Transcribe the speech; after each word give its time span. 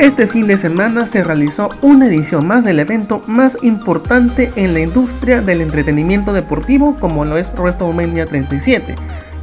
Este 0.00 0.26
fin 0.26 0.46
de 0.46 0.56
semana 0.56 1.06
se 1.06 1.22
realizó 1.22 1.68
una 1.82 2.06
edición 2.06 2.46
más 2.46 2.64
del 2.64 2.78
evento 2.78 3.22
más 3.26 3.58
importante 3.60 4.50
en 4.56 4.72
la 4.72 4.80
industria 4.80 5.42
del 5.42 5.60
entretenimiento 5.60 6.32
deportivo 6.32 6.96
como 6.98 7.26
lo 7.26 7.36
es 7.36 7.52
WrestleMania 7.52 8.24
37, 8.24 8.94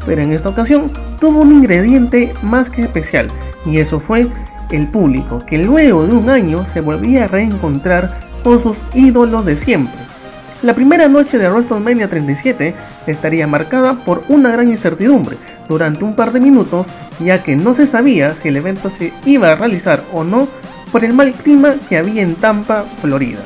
pero 0.08 0.20
en 0.24 0.34
esta 0.34 0.50
ocasión 0.50 0.92
tuvo 1.20 1.42
un 1.42 1.52
ingrediente 1.52 2.34
más 2.42 2.72
que 2.72 2.82
especial 2.82 3.28
y 3.68 3.78
eso 3.78 4.00
fue 4.00 4.26
el 4.72 4.88
público 4.88 5.46
que 5.46 5.60
luego 5.60 6.08
de 6.08 6.16
un 6.16 6.28
año 6.28 6.66
se 6.66 6.82
volvía 6.82 7.26
a 7.26 7.28
reencontrar 7.28 8.18
con 8.44 8.60
sus 8.60 8.78
ídolos 8.96 9.46
de 9.46 9.58
siempre. 9.58 9.94
La 10.64 10.74
primera 10.74 11.08
noche 11.08 11.38
de 11.38 11.50
WrestleMania 11.50 12.08
37 12.08 12.74
estaría 13.06 13.46
marcada 13.46 13.94
por 13.94 14.24
una 14.28 14.50
gran 14.50 14.70
incertidumbre 14.70 15.38
durante 15.68 16.04
un 16.04 16.16
par 16.16 16.32
de 16.32 16.40
minutos, 16.40 16.86
ya 17.20 17.44
que 17.44 17.56
no 17.56 17.74
se 17.74 17.88
sabía 17.88 18.34
si 18.34 18.50
el 18.50 18.58
evento 18.58 18.90
se 18.90 19.14
iba 19.26 19.52
a 19.52 19.56
realizar 19.56 20.04
o 20.14 20.24
no 20.24 20.48
por 20.92 21.04
el 21.04 21.14
mal 21.14 21.34
clima 21.34 21.76
que 21.90 21.98
había 21.98 22.22
en 22.22 22.36
Tampa, 22.36 22.84
Florida. 23.02 23.40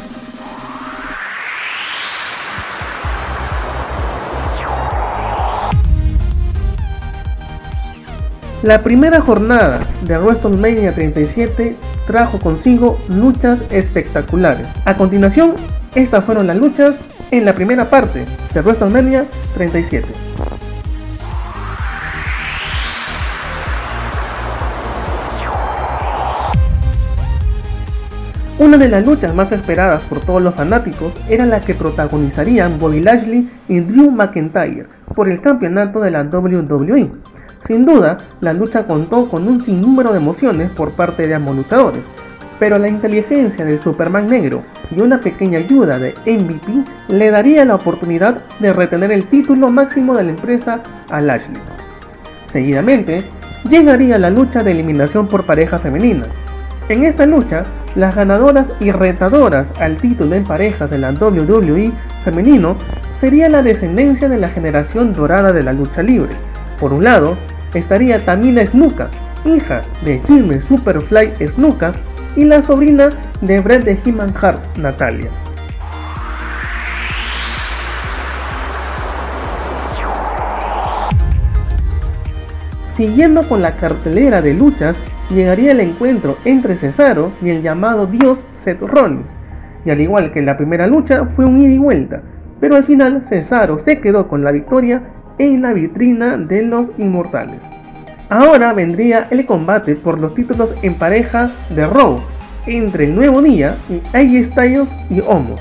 La 8.64 8.84
primera 8.84 9.20
jornada 9.22 9.80
de 10.04 10.20
WrestleMania 10.20 10.94
37 10.94 11.76
trajo 12.06 12.40
consigo 12.40 13.00
luchas 13.10 13.60
espectaculares. 13.72 14.68
A 14.86 14.96
continuación 14.98 15.56
estas 15.96 16.24
fueron 16.24 16.46
las 16.46 16.58
luchas 16.58 16.96
en 17.32 17.44
la 17.44 17.54
primera 17.54 17.90
parte 17.90 18.26
de 18.54 18.62
WrestleMania 18.62 19.26
37. 19.56 20.06
Una 28.62 28.78
de 28.78 28.90
las 28.90 29.04
luchas 29.04 29.34
más 29.34 29.52
esperadas 29.52 30.04
por 30.04 30.20
todos 30.20 30.40
los 30.40 30.54
fanáticos 30.54 31.12
era 31.28 31.48
la 31.48 31.62
que 31.62 31.74
protagonizarían 31.74 32.78
Bobby 32.78 33.00
Lashley 33.00 33.50
y 33.68 33.80
Drew 33.80 34.12
McIntyre 34.12 34.86
por 35.16 35.28
el 35.28 35.42
campeonato 35.42 36.00
de 36.00 36.12
la 36.12 36.22
WWE. 36.22 37.10
Sin 37.66 37.88
duda, 37.88 38.20
la 38.40 38.54
lucha 38.54 38.86
contó 38.86 39.28
con 39.28 39.48
un 39.48 39.62
sinnúmero 39.62 40.12
de 40.12 40.20
emociones 40.20 40.70
por 40.70 40.92
parte 40.92 41.26
de 41.26 41.34
ambos 41.34 41.56
luchadores, 41.56 42.04
pero 42.60 42.78
la 42.78 42.88
inteligencia 42.88 43.66
del 43.66 43.82
Superman 43.82 44.28
negro 44.28 44.62
y 44.96 45.02
una 45.02 45.20
pequeña 45.20 45.58
ayuda 45.58 45.98
de 45.98 46.14
MVP 46.28 46.84
le 47.08 47.32
daría 47.32 47.66
la 47.66 47.74
oportunidad 47.74 48.44
de 48.60 48.74
retener 48.74 49.12
el 49.12 49.26
título 49.26 49.72
máximo 49.72 50.16
de 50.16 50.26
la 50.26 50.30
empresa 50.30 50.84
a 51.10 51.20
Lashley. 51.20 51.60
Seguidamente, 52.54 53.24
llegaría 53.68 54.20
la 54.20 54.30
lucha 54.30 54.62
de 54.62 54.70
eliminación 54.70 55.28
por 55.28 55.48
pareja 55.48 55.80
femenina. 55.80 56.28
En 56.90 57.06
esta 57.06 57.26
lucha, 57.26 57.64
las 57.96 58.16
ganadoras 58.16 58.72
y 58.80 58.92
retadoras 58.92 59.68
al 59.80 59.98
título 59.98 60.36
en 60.36 60.44
parejas 60.44 60.90
de 60.90 60.98
la 60.98 61.12
WWE 61.12 61.92
femenino 62.24 62.78
sería 63.20 63.50
la 63.50 63.64
descendencia 63.64 64.30
de 64.30 64.38
la 64.38 64.50
generación 64.50 65.14
dorada 65.14 65.52
de 65.52 65.64
la 65.64 65.74
lucha 65.74 66.02
libre. 66.02 66.32
Por 66.80 66.94
un 66.94 67.04
lado, 67.04 67.38
estaría 67.74 68.24
Tamina 68.24 68.66
Snuka, 68.66 69.10
hija 69.46 69.82
de 70.04 70.20
Jimmy 70.28 70.60
Superfly 70.60 71.34
Snuka, 71.48 71.94
y 72.36 72.46
la 72.46 72.62
sobrina 72.62 73.10
de 73.42 73.60
Brett 73.60 73.84
de 73.84 74.00
He-Man 74.06 74.34
Hart, 74.42 74.78
Natalia. 74.78 75.30
Siguiendo 82.96 83.48
con 83.48 83.62
la 83.62 83.76
cartelera 83.76 84.42
de 84.42 84.54
luchas, 84.54 84.96
llegaría 85.32 85.72
el 85.72 85.80
encuentro 85.80 86.38
entre 86.46 86.76
Cesaro 86.76 87.32
y 87.42 87.50
el 87.50 87.62
llamado 87.62 88.08
Dios 88.08 88.46
Seth 88.58 88.82
Rollins. 88.82 89.38
Y 89.86 89.90
al 89.90 90.02
igual 90.02 90.32
que 90.32 90.40
en 90.40 90.46
la 90.46 90.58
primera 90.58 90.88
lucha, 90.88 91.26
fue 91.36 91.46
un 91.46 91.62
ida 91.62 91.74
y 91.74 91.78
vuelta, 91.78 92.22
pero 92.60 92.76
al 92.76 92.84
final 92.84 93.24
Cesaro 93.26 93.80
se 93.80 94.00
quedó 94.00 94.28
con 94.28 94.44
la 94.44 94.52
victoria 94.52 95.02
en 95.38 95.62
la 95.62 95.74
vitrina 95.74 96.38
de 96.38 96.64
los 96.64 96.90
inmortales. 96.98 97.60
Ahora 98.30 98.74
vendría 98.74 99.28
el 99.30 99.46
combate 99.46 99.96
por 99.96 100.20
los 100.20 100.36
títulos 100.36 100.74
en 100.84 100.94
pareja 100.94 101.50
de 101.70 101.88
Raw 101.88 102.20
entre 102.68 103.06
el 103.06 103.16
Nuevo 103.16 103.42
Día 103.42 103.76
y 103.90 104.02
AJ 104.16 104.52
Styles 104.52 104.88
y 105.10 105.20
Homos. 105.22 105.60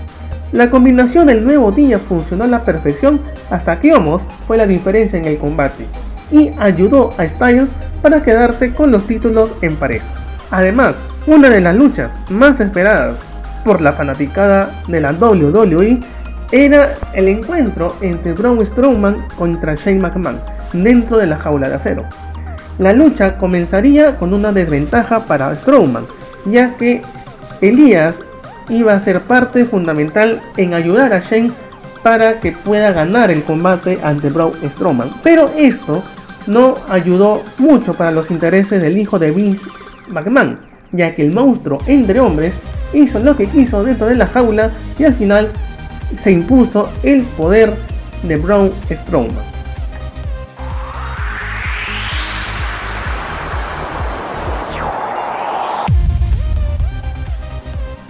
La 0.53 0.69
combinación 0.69 1.27
del 1.27 1.45
Nuevo 1.45 1.73
Día 1.73 1.99
funcionó 1.99 2.45
a 2.45 2.49
la 2.49 2.65
perfección 2.65 3.21
hasta 3.51 3.81
que 3.81 3.95
Homos 3.95 4.23
fue 4.47 4.57
la 4.57 4.67
diferencia 4.67 5.19
en 5.19 5.25
el 5.25 5.39
combate 5.39 5.87
y 6.31 6.51
ayudó 6.59 7.13
a 7.19 7.29
Styles 7.29 7.69
para 8.03 8.23
quedarse 8.23 8.73
con 8.73 8.91
los 8.91 9.07
títulos 9.07 9.51
en 9.63 9.77
pareja. 9.77 10.07
Además, 10.51 10.95
una 11.27 11.49
de 11.51 11.61
las 11.61 11.77
luchas 11.77 12.11
más 12.29 12.61
esperadas 12.61 13.17
por 13.65 13.81
la 13.81 13.93
fanaticada 13.93 14.71
de 14.89 15.01
la 15.01 15.13
WWE 15.13 16.01
era 16.53 16.95
el 17.13 17.29
encuentro 17.29 17.95
entre 18.01 18.33
Braun 18.33 18.65
Strowman 18.65 19.27
contra 19.37 19.75
Shane 19.75 20.01
McMahon 20.01 20.41
dentro 20.73 21.19
de 21.19 21.27
la 21.27 21.39
jaula 21.39 21.69
de 21.69 21.77
acero. 21.77 22.05
La 22.79 22.93
lucha 22.93 23.37
comenzaría 23.37 24.17
con 24.17 24.33
una 24.33 24.53
desventaja 24.53 25.21
para 25.21 25.55
Strowman, 25.57 26.07
ya 26.47 26.75
que 26.77 27.03
Elías 27.61 28.17
iba 28.69 28.95
a 28.95 29.01
ser 29.01 29.21
parte 29.21 29.65
fundamental 29.65 30.41
en 30.57 30.75
ayudar 30.75 31.13
a 31.13 31.21
Shane 31.21 31.53
para 32.03 32.41
que 32.41 32.53
pueda 32.53 32.93
ganar 32.93 33.31
el 33.31 33.43
combate 33.45 33.99
ante 34.03 34.31
Braun 34.31 34.55
Strowman. 34.73 35.13
Pero 35.23 35.51
esto 35.57 36.03
no 36.47 36.77
ayudó 36.89 37.43
mucho 37.59 37.95
para 37.95 38.11
los 38.11 38.31
intereses 38.31 38.81
del 38.81 38.99
hijo 38.99 39.19
de 39.19 39.31
Vince 39.31 39.65
McMahon, 40.09 40.59
ya 40.93 41.15
que 41.15 41.25
el 41.25 41.33
monstruo 41.33 41.81
entre 41.87 42.21
hombres 42.21 42.55
hizo 42.93 43.19
lo 43.21 43.37
que 43.37 43.47
quiso 43.47 43.85
dentro 43.85 44.07
de 44.07 44.17
la 44.17 44.27
jaula 44.27 44.71
y 44.99 45.05
al 45.05 45.15
final 45.15 45.49
se 46.23 46.33
impuso 46.33 46.91
el 47.03 47.23
poder 47.23 47.73
de 48.23 48.37
Braun 48.37 48.71
Strowman. 48.91 49.51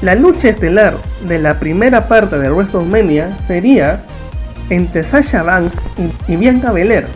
La 0.03 0.15
lucha 0.15 0.49
estelar 0.49 0.95
de 1.27 1.39
la 1.39 1.59
primera 1.59 2.09
parte 2.09 2.39
de 2.39 2.51
WrestleMania 2.51 3.37
sería 3.47 4.01
entre 4.71 5.03
Sasha 5.03 5.43
Banks 5.43 5.77
y 6.27 6.37
Bianca 6.37 6.73
Belair. 6.73 7.07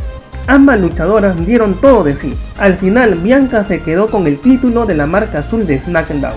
Ambas 0.47 0.78
luchadoras 0.78 1.47
dieron 1.47 1.75
todo 1.75 2.05
de 2.05 2.15
sí. 2.15 2.34
Al 2.59 2.75
final, 2.75 3.15
Bianca 3.15 3.65
se 3.65 3.81
quedó 3.81 4.09
con 4.09 4.27
el 4.27 4.38
título 4.38 4.84
de 4.84 4.94
la 4.94 5.06
marca 5.06 5.38
azul 5.38 5.66
de 5.66 5.78
SmackDown. 5.78 6.34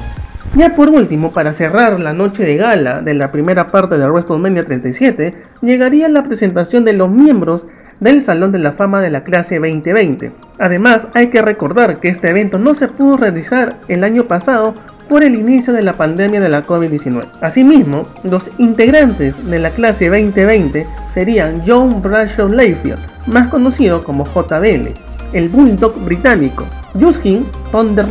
Ya 0.56 0.76
por 0.76 0.90
último, 0.90 1.34
para 1.34 1.52
cerrar 1.52 2.00
la 2.00 2.14
noche 2.14 2.44
de 2.44 2.56
gala 2.56 3.02
de 3.02 3.14
la 3.14 3.32
primera 3.32 3.68
parte 3.68 3.98
de 3.98 4.10
WrestleMania 4.10 4.64
37, 4.64 5.36
llegaría 5.62 6.08
la 6.08 6.24
presentación 6.24 6.86
de 6.86 6.94
los 6.94 7.10
miembros 7.10 7.68
del 8.00 8.22
Salón 8.22 8.52
de 8.54 8.60
la 8.60 8.72
Fama 8.72 9.02
de 9.02 9.10
la 9.10 9.24
clase 9.24 9.60
2020. 9.60 10.32
Además, 10.58 11.10
hay 11.14 11.28
que 11.28 11.42
recordar 11.42 12.00
que 12.00 12.08
este 12.08 12.30
evento 12.30 12.60
no 12.60 12.74
se 12.76 12.88
pudo 12.88 13.18
realizar 13.18 13.78
el 13.90 14.04
año 14.04 14.24
pasado 14.24 14.74
por 15.10 15.24
el 15.24 15.36
inicio 15.36 15.74
de 15.74 15.84
la 15.84 15.98
pandemia 15.98 16.40
de 16.40 16.50
la 16.50 16.66
COVID-19. 16.66 17.26
Asimismo, 17.42 18.08
los 18.24 18.50
integrantes 18.58 19.36
de 19.50 19.60
la 19.60 19.70
clase 19.72 20.10
2020 20.10 20.88
serían 21.10 21.62
John 21.66 22.02
Bradshaw 22.02 22.50
Layfield, 22.50 23.00
más 23.28 23.50
conocido 23.50 24.04
como 24.04 24.26
JBL, 24.26 24.94
el 25.34 25.50
Bulldog 25.50 25.94
británico, 26.04 26.66
Justin 27.00 27.46
Thunder 27.72 28.08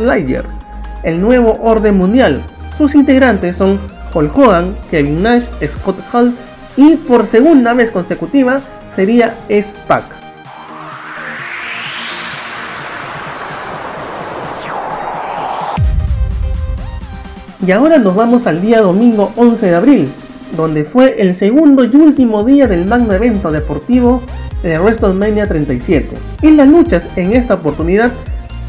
el 1.03 1.21
nuevo 1.21 1.59
orden 1.61 1.97
mundial. 1.97 2.41
Sus 2.77 2.95
integrantes 2.95 3.55
son 3.55 3.79
Hulk 4.13 4.37
Hogan, 4.37 4.75
Kevin 4.89 5.23
Nash, 5.23 5.43
Scott 5.65 5.97
Hall 6.13 6.33
y 6.75 6.95
por 6.95 7.25
segunda 7.25 7.73
vez 7.73 7.91
consecutiva 7.91 8.61
sería 8.95 9.35
SPAC. 9.49 10.03
Y 17.65 17.71
ahora 17.71 17.97
nos 17.97 18.15
vamos 18.15 18.47
al 18.47 18.61
día 18.61 18.79
domingo 18.79 19.33
11 19.35 19.65
de 19.65 19.75
abril, 19.75 20.09
donde 20.55 20.85
fue 20.85 21.21
el 21.21 21.33
segundo 21.33 21.83
y 21.83 21.93
último 21.95 22.43
día 22.43 22.67
del 22.67 22.85
magno 22.85 23.13
evento 23.13 23.51
deportivo 23.51 24.21
de 24.69 24.79
WrestleMania 24.79 25.47
37. 25.47 26.15
Y 26.41 26.51
las 26.51 26.67
luchas 26.67 27.07
en 27.15 27.35
esta 27.35 27.55
oportunidad 27.55 28.11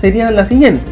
serían 0.00 0.34
las 0.34 0.48
siguientes. 0.48 0.88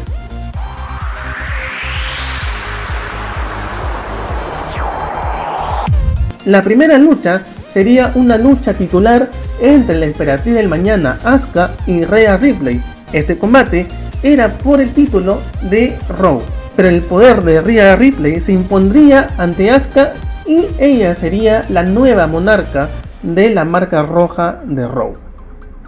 La 6.45 6.61
primera 6.61 6.97
lucha 6.97 7.41
sería 7.73 8.11
una 8.15 8.37
lucha 8.37 8.73
titular 8.73 9.29
entre 9.61 9.97
la 9.97 10.05
emperatriz 10.05 10.55
del 10.55 10.69
mañana 10.69 11.19
Asuka 11.23 11.71
y 11.85 12.03
Rhea 12.03 12.37
Ripley. 12.37 12.81
Este 13.11 13.37
combate 13.37 13.87
era 14.23 14.49
por 14.49 14.81
el 14.81 14.89
título 14.89 15.41
de 15.69 15.97
Raw 16.19 16.41
pero 16.77 16.89
el 16.89 17.01
poder 17.01 17.41
de 17.41 17.59
Rhea 17.59 17.95
Ripley 17.95 18.39
se 18.39 18.53
impondría 18.53 19.29
ante 19.39 19.71
Asuka 19.71 20.13
y 20.45 20.67
ella 20.79 21.15
sería 21.15 21.65
la 21.69 21.81
nueva 21.81 22.27
monarca 22.27 22.87
de 23.23 23.49
la 23.49 23.65
marca 23.65 24.03
roja 24.03 24.61
de 24.65 24.87
Raw. 24.87 25.15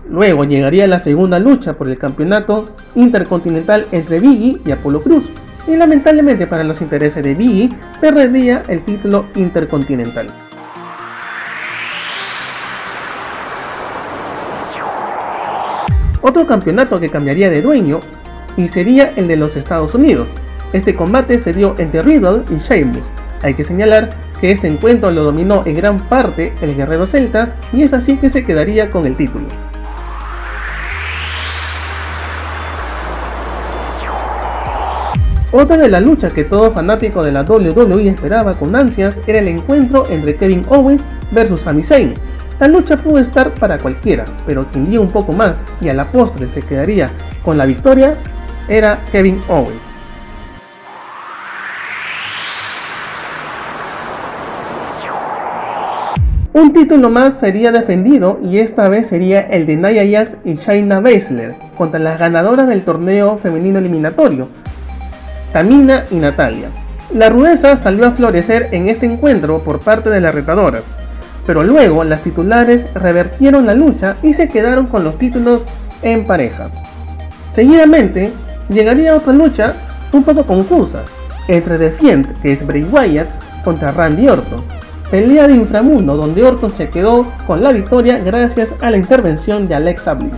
Luego 0.09 0.43
llegaría 0.43 0.87
la 0.87 0.99
segunda 0.99 1.37
lucha 1.37 1.73
por 1.73 1.87
el 1.87 1.97
campeonato 1.97 2.69
intercontinental 2.95 3.85
entre 3.91 4.19
Biggie 4.19 4.59
y 4.65 4.71
Apollo 4.71 5.01
Cruz. 5.01 5.31
y 5.67 5.75
lamentablemente 5.75 6.47
para 6.47 6.63
los 6.63 6.81
intereses 6.81 7.23
de 7.23 7.35
BE 7.35 7.69
perdería 8.01 8.63
el 8.69 8.81
título 8.81 9.25
intercontinental. 9.35 10.27
Otro 16.21 16.47
campeonato 16.47 16.99
que 16.99 17.09
cambiaría 17.09 17.49
de 17.49 17.61
dueño 17.61 17.99
y 18.57 18.67
sería 18.67 19.13
el 19.15 19.27
de 19.27 19.37
los 19.37 19.55
Estados 19.55 19.93
Unidos. 19.93 20.27
Este 20.73 20.95
combate 20.95 21.37
se 21.37 21.53
dio 21.53 21.75
entre 21.77 22.01
Riddle 22.01 22.43
y 22.49 22.57
Sheamus. 22.57 23.03
Hay 23.43 23.53
que 23.53 23.63
señalar 23.63 24.09
que 24.41 24.51
este 24.51 24.67
encuentro 24.67 25.11
lo 25.11 25.23
dominó 25.23 25.63
en 25.65 25.73
gran 25.73 25.99
parte 25.99 26.53
el 26.61 26.75
guerrero 26.75 27.05
celta 27.05 27.55
y 27.73 27.83
es 27.83 27.93
así 27.93 28.17
que 28.17 28.29
se 28.29 28.43
quedaría 28.43 28.91
con 28.91 29.05
el 29.05 29.15
título. 29.15 29.47
Otra 35.51 35.77
de 35.77 35.89
las 35.89 36.03
luchas 36.03 36.31
que 36.31 36.43
todo 36.43 36.69
fanático 36.69 37.23
de 37.23 37.31
la 37.31 37.41
WWE 37.41 38.07
esperaba 38.07 38.55
con 38.55 38.75
ansias 38.75 39.19
era 39.25 39.39
el 39.39 39.47
encuentro 39.47 40.07
entre 40.09 40.35
Kevin 40.35 40.63
Owens 40.69 41.01
versus 41.31 41.61
Sami 41.61 41.81
Zayn. 41.81 42.13
La 42.59 42.67
lucha 42.67 42.97
pudo 42.97 43.17
estar 43.17 43.51
para 43.55 43.79
cualquiera, 43.79 44.25
pero 44.45 44.65
quien 44.65 44.89
dio 44.89 45.01
un 45.01 45.09
poco 45.09 45.31
más 45.31 45.65
y 45.81 45.89
a 45.89 45.95
la 45.95 46.05
postre 46.05 46.47
se 46.47 46.61
quedaría 46.61 47.09
con 47.43 47.57
la 47.57 47.65
victoria 47.65 48.15
era 48.67 48.99
Kevin 49.11 49.41
Owens. 49.47 49.88
Un 56.51 56.73
título 56.73 57.11
más 57.11 57.39
sería 57.39 57.71
defendido 57.71 58.39
y 58.43 58.57
esta 58.57 58.89
vez 58.89 59.05
sería 59.05 59.41
el 59.41 59.67
de 59.67 59.75
Nia 59.75 60.19
Jax 60.19 60.37
y 60.43 60.55
Shayna 60.55 60.99
Baszler 60.99 61.55
contra 61.77 61.99
las 61.99 62.19
ganadoras 62.19 62.67
del 62.67 62.81
torneo 62.81 63.37
femenino 63.37 63.77
eliminatorio, 63.77 64.47
Tamina 65.53 66.05
y 66.09 66.15
Natalia. 66.15 66.69
La 67.13 67.29
rudeza 67.29 67.77
salió 67.77 68.07
a 68.07 68.11
florecer 68.11 68.69
en 68.71 68.89
este 68.89 69.05
encuentro 69.05 69.59
por 69.59 69.79
parte 69.79 70.09
de 70.09 70.21
las 70.21 70.33
retadoras, 70.33 70.95
pero 71.45 71.63
luego 71.63 72.03
las 72.03 72.21
titulares 72.21 72.91
revertieron 72.95 73.67
la 73.67 73.75
lucha 73.75 74.15
y 74.23 74.33
se 74.33 74.49
quedaron 74.49 74.87
con 74.87 75.03
los 75.03 75.19
títulos 75.19 75.65
en 76.01 76.25
pareja. 76.25 76.71
Seguidamente 77.53 78.31
llegaría 78.69 79.15
otra 79.15 79.33
lucha 79.33 79.75
un 80.13 80.23
poco 80.23 80.43
confusa 80.45 81.03
entre 81.47 81.77
The 81.77 81.91
Fiend, 81.91 82.41
que 82.41 82.53
es 82.53 82.65
Bray 82.65 82.83
Wyatt, 82.85 83.27
contra 83.63 83.91
Randy 83.91 84.27
Orton. 84.29 84.79
Pelea 85.11 85.47
de 85.47 85.55
inframundo 85.55 86.15
donde 86.15 86.43
Orton 86.43 86.71
se 86.71 86.89
quedó 86.89 87.25
con 87.47 87.63
la 87.63 87.71
victoria 87.71 88.19
gracias 88.19 88.75
a 88.79 88.91
la 88.91 88.97
intervención 88.97 89.67
de 89.67 89.73
Alexa 89.73 90.13
Bliss. 90.13 90.33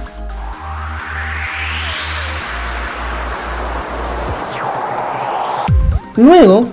Luego, 6.16 6.68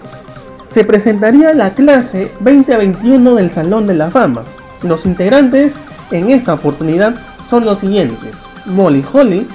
se 0.71 0.85
presentaría 0.85 1.55
la 1.55 1.71
clase 1.71 2.31
2021 2.41 3.35
del 3.35 3.50
Salón 3.50 3.87
de 3.87 3.95
la 3.95 4.11
Fama. 4.11 4.43
Los 4.83 5.06
integrantes 5.06 5.75
en 6.12 6.31
esta 6.31 6.55
oportunidad 6.55 7.17
son 7.49 7.65
los 7.65 7.81
siguientes: 7.81 8.35
Molly 8.67 9.05
Holly, 9.12 9.47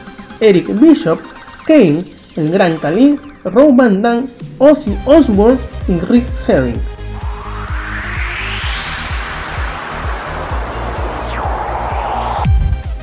Eric 0.42 0.68
Bishop, 0.82 1.20
Kane, 1.66 2.04
el 2.36 2.52
Gran 2.52 2.78
Khalid, 2.78 3.20
Rob 3.46 3.76
Van 3.76 4.26
Ozzy 4.58 4.98
Osbourne 5.06 5.60
y 5.88 6.00
Rick 6.00 6.26
Herring. 6.48 6.93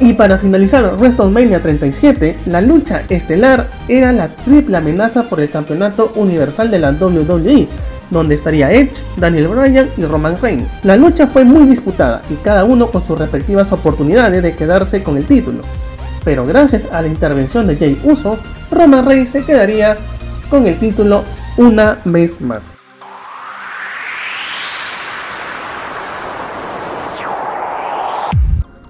Y 0.01 0.15
para 0.15 0.39
finalizar 0.39 0.97
WrestleMania 0.97 1.61
37, 1.61 2.39
la 2.47 2.63
lucha 2.63 3.03
estelar 3.11 3.69
era 3.87 4.13
la 4.13 4.29
triple 4.29 4.79
amenaza 4.79 5.25
por 5.25 5.41
el 5.41 5.51
campeonato 5.51 6.13
universal 6.15 6.71
de 6.71 6.79
la 6.79 6.93
WWE, 6.93 7.69
donde 8.11 8.35
estaría 8.35 8.73
Edge, 8.73 8.95
Daniel 9.19 9.49
Bryan 9.49 9.89
y 9.99 10.05
Roman 10.07 10.41
Reigns. 10.41 10.71
La 10.85 10.97
lucha 10.97 11.27
fue 11.27 11.45
muy 11.45 11.69
disputada 11.69 12.23
y 12.31 12.35
cada 12.37 12.65
uno 12.65 12.91
con 12.91 13.07
sus 13.07 13.19
respectivas 13.19 13.73
oportunidades 13.73 14.43
de 14.43 14.57
quedarse 14.57 15.03
con 15.03 15.19
el 15.19 15.27
título. 15.27 15.61
Pero 16.25 16.47
gracias 16.47 16.87
a 16.91 17.03
la 17.03 17.09
intervención 17.09 17.67
de 17.67 17.77
Jay 17.77 18.01
Uso, 18.03 18.39
Roman 18.71 19.05
Reigns 19.05 19.33
se 19.33 19.45
quedaría 19.45 19.99
con 20.49 20.67
el 20.67 20.79
título 20.79 21.25
una 21.59 21.99
vez 22.07 22.41
más. 22.41 22.80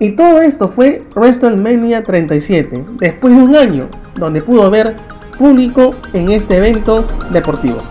Y 0.03 0.13
todo 0.13 0.41
esto 0.41 0.67
fue 0.67 1.03
WrestleMania 1.15 2.03
37, 2.03 2.85
después 2.99 3.37
de 3.37 3.43
un 3.43 3.55
año 3.55 3.87
donde 4.17 4.41
pudo 4.41 4.63
haber 4.63 4.97
público 5.39 5.95
en 6.15 6.31
este 6.31 6.57
evento 6.57 7.07
deportivo. 7.31 7.83